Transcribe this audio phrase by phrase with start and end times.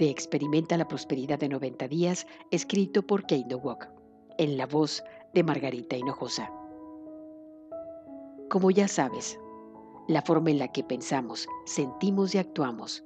[0.00, 3.90] de Experimenta la Prosperidad de 90 días, escrito por Kate Walk,
[4.38, 5.04] en la voz
[5.34, 6.50] de Margarita Hinojosa.
[8.48, 9.38] Como ya sabes,
[10.08, 13.04] la forma en la que pensamos, sentimos y actuamos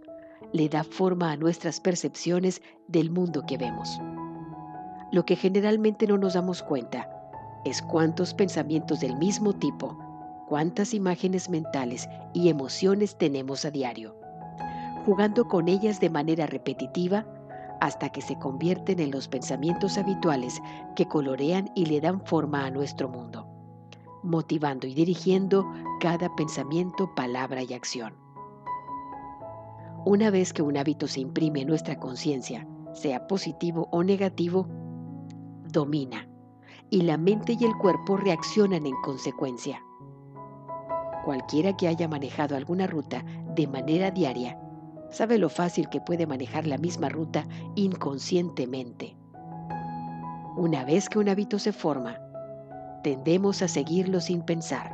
[0.53, 3.99] le da forma a nuestras percepciones del mundo que vemos.
[5.11, 7.11] Lo que generalmente no nos damos cuenta
[7.65, 9.99] es cuántos pensamientos del mismo tipo,
[10.49, 14.24] cuántas imágenes mentales y emociones tenemos a diario
[15.05, 17.27] jugando con ellas de manera repetitiva
[17.81, 20.63] hasta que se convierten en los pensamientos habituales
[20.97, 23.47] que colorean y le dan forma a nuestro mundo,
[24.23, 25.67] motivando y dirigiendo
[26.01, 28.15] cada pensamiento, palabra y acción.
[30.07, 34.67] Una vez que un hábito se imprime en nuestra conciencia, sea positivo o negativo,
[35.71, 36.29] domina
[36.91, 39.83] y la mente y el cuerpo reaccionan en consecuencia.
[41.25, 44.59] Cualquiera que haya manejado alguna ruta de manera diaria
[45.15, 49.17] sabe lo fácil que puede manejar la misma ruta inconscientemente.
[50.57, 52.19] Una vez que un hábito se forma,
[53.05, 54.93] tendemos a seguirlo sin pensar,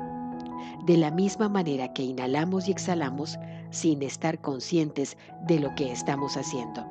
[0.84, 3.38] de la misma manera que inhalamos y exhalamos
[3.70, 6.86] sin estar conscientes de lo que estamos haciendo.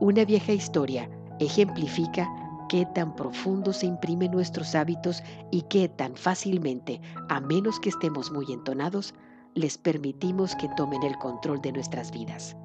[0.00, 2.28] Una vieja historia ejemplifica
[2.68, 8.30] qué tan profundo se imprimen nuestros hábitos y qué tan fácilmente, a menos que estemos
[8.30, 9.14] muy entonados,
[9.58, 12.56] les permitimos que tomen el control de nuestras vidas.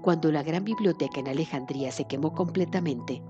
[0.00, 3.20] Cuando la gran biblioteca en Alejandría se quemó completamente,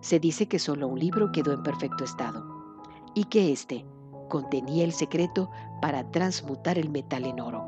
[0.00, 2.44] se dice que solo un libro quedó en perfecto estado
[3.14, 3.86] y que éste
[4.28, 5.50] contenía el secreto
[5.80, 7.64] para transmutar el metal en oro.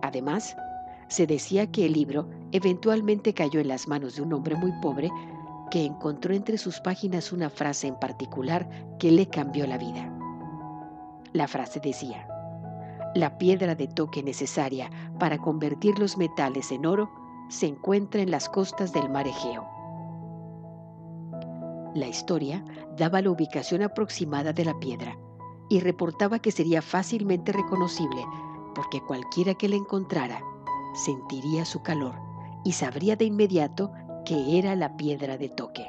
[0.00, 0.56] Además,
[1.08, 5.10] se decía que el libro eventualmente cayó en las manos de un hombre muy pobre
[5.70, 10.10] que encontró entre sus páginas una frase en particular que le cambió la vida.
[11.32, 12.28] La frase decía,
[13.14, 17.10] la piedra de toque necesaria para convertir los metales en oro
[17.48, 19.64] se encuentra en las costas del mar Egeo.
[21.94, 22.64] La historia
[22.96, 25.16] daba la ubicación aproximada de la piedra
[25.68, 28.24] y reportaba que sería fácilmente reconocible
[28.74, 30.42] porque cualquiera que la encontrara
[30.94, 32.16] sentiría su calor
[32.64, 33.92] y sabría de inmediato
[34.24, 35.86] que era la piedra de toque.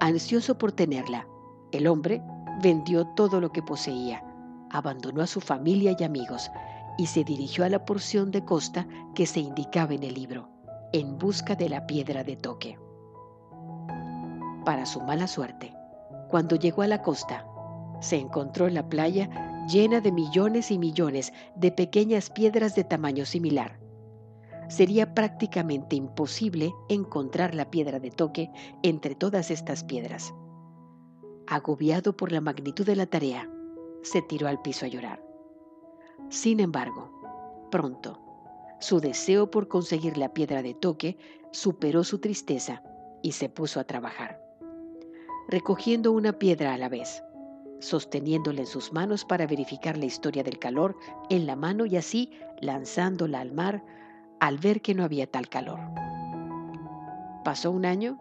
[0.00, 1.26] Ansioso por tenerla,
[1.72, 2.22] el hombre
[2.62, 4.22] vendió todo lo que poseía
[4.74, 6.50] abandonó a su familia y amigos
[6.98, 10.48] y se dirigió a la porción de costa que se indicaba en el libro,
[10.92, 12.76] en busca de la piedra de toque.
[14.64, 15.72] Para su mala suerte,
[16.28, 17.46] cuando llegó a la costa,
[18.00, 23.26] se encontró en la playa llena de millones y millones de pequeñas piedras de tamaño
[23.26, 23.78] similar.
[24.68, 28.50] Sería prácticamente imposible encontrar la piedra de toque
[28.82, 30.34] entre todas estas piedras.
[31.46, 33.48] Agobiado por la magnitud de la tarea,
[34.04, 35.22] se tiró al piso a llorar.
[36.28, 37.10] Sin embargo,
[37.70, 38.20] pronto,
[38.78, 41.16] su deseo por conseguir la piedra de toque
[41.52, 42.82] superó su tristeza
[43.22, 44.40] y se puso a trabajar,
[45.48, 47.22] recogiendo una piedra a la vez,
[47.80, 50.96] sosteniéndola en sus manos para verificar la historia del calor
[51.30, 53.82] en la mano y así lanzándola al mar
[54.40, 55.80] al ver que no había tal calor.
[57.44, 58.18] Pasó un año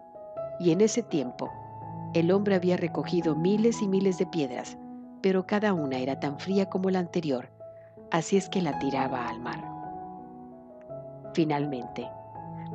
[0.60, 1.52] y en ese tiempo
[2.14, 4.78] el hombre había recogido miles y miles de piedras
[5.24, 7.50] pero cada una era tan fría como la anterior,
[8.12, 9.64] así es que la tiraba al mar.
[11.34, 12.10] Finalmente,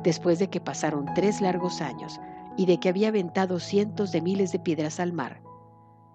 [0.01, 2.19] después de que pasaron tres largos años
[2.57, 5.43] y de que había aventado cientos de miles de piedras al mar,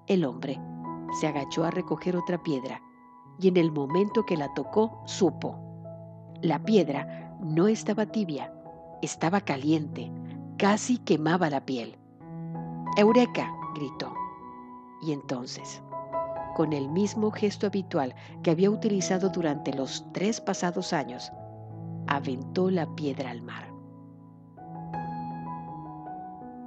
[0.08, 0.60] el hombre
[1.20, 2.82] se agachó a recoger otra piedra
[3.38, 5.56] y en el momento que la tocó supo.
[6.42, 8.52] La piedra no estaba tibia,
[9.02, 10.10] estaba caliente,
[10.58, 11.96] casi quemaba la piel.
[12.96, 13.54] ¡Eureka!
[13.76, 14.12] gritó.
[15.00, 15.80] Y entonces
[16.54, 21.32] con el mismo gesto habitual que había utilizado durante los tres pasados años,
[22.06, 23.68] aventó la piedra al mar.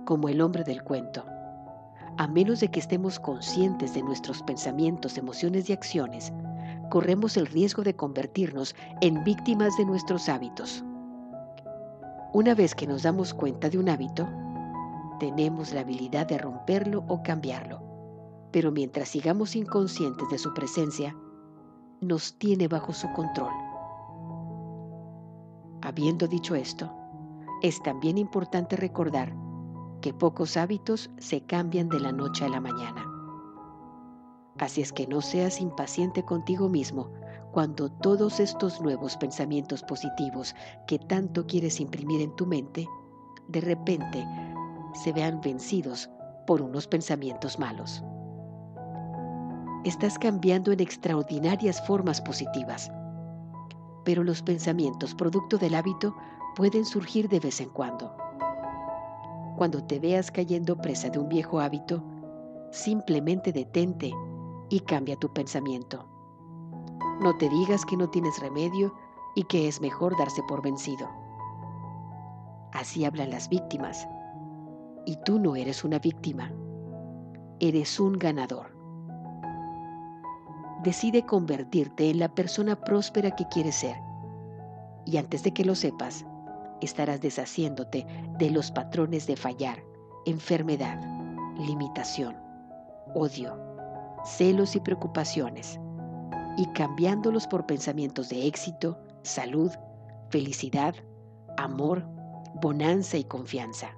[0.05, 1.25] Como el hombre del cuento,
[2.17, 6.33] a menos de que estemos conscientes de nuestros pensamientos, emociones y acciones,
[6.89, 10.83] corremos el riesgo de convertirnos en víctimas de nuestros hábitos.
[12.33, 14.27] Una vez que nos damos cuenta de un hábito,
[15.19, 17.86] tenemos la habilidad de romperlo o cambiarlo
[18.57, 21.15] pero mientras sigamos inconscientes de su presencia,
[22.01, 23.53] nos tiene bajo su control.
[25.83, 26.91] Habiendo dicho esto,
[27.61, 29.31] es también importante recordar
[30.01, 33.05] que pocos hábitos se cambian de la noche a la mañana.
[34.57, 37.11] Así es que no seas impaciente contigo mismo
[37.51, 40.55] cuando todos estos nuevos pensamientos positivos
[40.87, 42.87] que tanto quieres imprimir en tu mente,
[43.49, 44.27] de repente
[44.95, 46.09] se vean vencidos
[46.47, 48.01] por unos pensamientos malos.
[49.83, 52.91] Estás cambiando en extraordinarias formas positivas,
[54.03, 56.15] pero los pensamientos producto del hábito
[56.55, 58.15] pueden surgir de vez en cuando.
[59.55, 62.03] Cuando te veas cayendo presa de un viejo hábito,
[62.71, 64.11] simplemente detente
[64.69, 66.05] y cambia tu pensamiento.
[67.21, 68.93] No te digas que no tienes remedio
[69.35, 71.07] y que es mejor darse por vencido.
[72.73, 74.07] Así hablan las víctimas.
[75.05, 76.51] Y tú no eres una víctima.
[77.59, 78.76] Eres un ganador.
[80.87, 83.97] Decide convertirte en la persona próspera que quieres ser.
[85.05, 86.25] Y antes de que lo sepas,
[86.79, 88.07] estarás deshaciéndote
[88.37, 89.83] de los patrones de fallar,
[90.25, 90.97] enfermedad,
[91.57, 92.37] limitación,
[93.15, 93.59] odio,
[94.23, 95.77] celos y preocupaciones,
[96.55, 99.73] y cambiándolos por pensamientos de éxito, salud,
[100.29, 100.95] felicidad,
[101.57, 102.07] amor,
[102.61, 103.89] bonanza y confianza.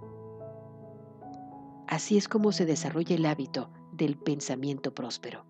[1.87, 5.45] Así es como se desarrolla el hábito del pensamiento próspero.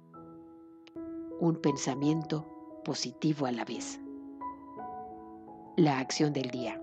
[1.41, 2.45] Un pensamiento
[2.83, 3.97] positivo a la vez.
[5.77, 6.81] La acción del día.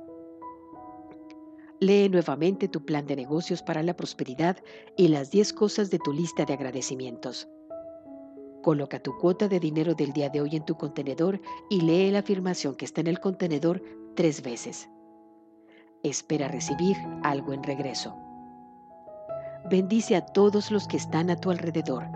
[1.79, 4.57] Lee nuevamente tu plan de negocios para la prosperidad
[4.97, 7.49] y las 10 cosas de tu lista de agradecimientos.
[8.63, 11.39] Coloca tu cuota de dinero del día de hoy en tu contenedor
[11.69, 13.83] y lee la afirmación que está en el contenedor
[14.15, 14.89] tres veces.
[16.03, 18.17] Espera recibir algo en regreso.
[19.69, 22.09] Bendice a todos los que están a tu alrededor,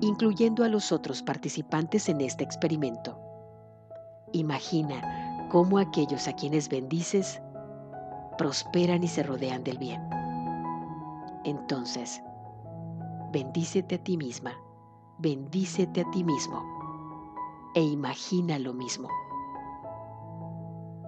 [0.00, 3.18] incluyendo a los otros participantes en este experimento.
[4.32, 7.40] Imagina cómo aquellos a quienes bendices
[8.36, 10.02] prosperan y se rodean del bien.
[11.44, 12.22] Entonces,
[13.32, 14.54] bendícete a ti misma
[15.18, 16.62] bendícete a ti mismo
[17.74, 19.08] e imagina lo mismo.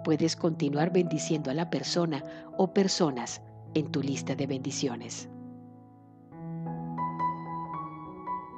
[0.05, 2.23] Puedes continuar bendiciendo a la persona
[2.57, 3.43] o personas
[3.75, 5.29] en tu lista de bendiciones.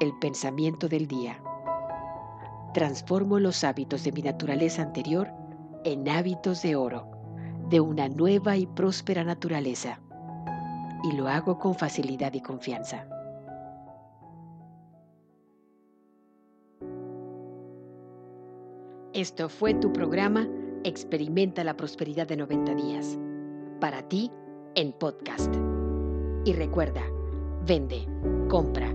[0.00, 1.42] El pensamiento del día.
[2.72, 5.32] Transformo los hábitos de mi naturaleza anterior
[5.84, 7.08] en hábitos de oro,
[7.68, 10.00] de una nueva y próspera naturaleza.
[11.02, 13.08] Y lo hago con facilidad y confianza.
[19.14, 20.48] Esto fue tu programa
[20.84, 23.18] Experimenta la Prosperidad de 90 días.
[23.80, 24.30] Para ti,
[24.76, 25.52] en podcast.
[26.44, 27.02] Y recuerda,
[27.66, 28.06] vende,
[28.48, 28.94] compra,